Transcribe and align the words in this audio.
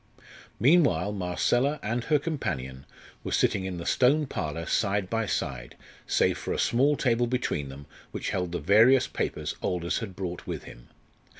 Meanwhile 0.59 1.11
Marcella 1.11 1.79
and 1.83 2.05
her 2.05 2.17
companion 2.17 2.87
were 3.23 3.31
sitting 3.31 3.65
in 3.65 3.77
the 3.77 3.85
Stone 3.85 4.25
Parlour 4.25 4.65
side 4.65 5.11
by 5.11 5.27
side, 5.27 5.77
save 6.07 6.39
for 6.39 6.53
a 6.55 6.57
small 6.57 6.97
table 6.97 7.27
between 7.27 7.69
them, 7.69 7.85
which 8.09 8.31
held 8.31 8.51
the 8.51 8.57
various 8.59 9.07
papers 9.07 9.55
Aldous 9.61 9.99
had 9.99 10.15
brought 10.15 10.47
with 10.47 10.63
him. 10.63 10.87